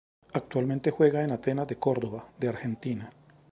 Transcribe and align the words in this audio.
Actualmente 0.33 0.89
juega 0.89 1.23
en 1.23 1.31
Atenas 1.31 1.67
de 1.67 1.75
Córdoba 1.75 2.25
de 2.39 2.47
Argentina. 2.47 3.11